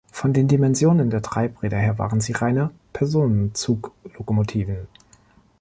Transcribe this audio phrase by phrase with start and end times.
[0.11, 4.87] Von den Dimensionen der Treibräder her waren sie reine Personenzuglokomotiven.